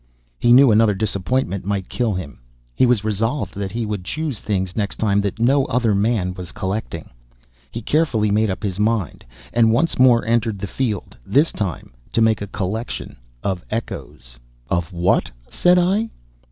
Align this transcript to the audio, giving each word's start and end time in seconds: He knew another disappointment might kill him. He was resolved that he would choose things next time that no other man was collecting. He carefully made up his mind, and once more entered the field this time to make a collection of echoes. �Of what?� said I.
He 0.39 0.51
knew 0.51 0.71
another 0.71 0.95
disappointment 0.95 1.63
might 1.63 1.87
kill 1.87 2.15
him. 2.15 2.39
He 2.73 2.87
was 2.87 3.03
resolved 3.03 3.53
that 3.53 3.71
he 3.73 3.85
would 3.85 4.03
choose 4.03 4.39
things 4.39 4.75
next 4.75 4.95
time 4.97 5.21
that 5.21 5.37
no 5.39 5.65
other 5.65 5.93
man 5.93 6.33
was 6.33 6.51
collecting. 6.51 7.11
He 7.69 7.83
carefully 7.83 8.31
made 8.31 8.49
up 8.49 8.63
his 8.63 8.79
mind, 8.79 9.23
and 9.53 9.71
once 9.71 9.99
more 9.99 10.25
entered 10.25 10.57
the 10.57 10.65
field 10.65 11.15
this 11.23 11.51
time 11.51 11.93
to 12.13 12.19
make 12.21 12.41
a 12.41 12.47
collection 12.47 13.15
of 13.43 13.63
echoes. 13.69 14.39
�Of 14.71 14.91
what?� 14.91 15.29
said 15.51 15.77
I. 15.77 16.09